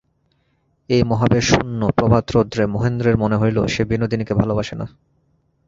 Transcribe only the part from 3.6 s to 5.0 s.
সে বিনোদিনীকে ভালোবাসে না।